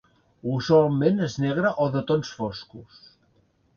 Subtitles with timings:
[0.53, 2.99] Usualment és negra o de tons foscos.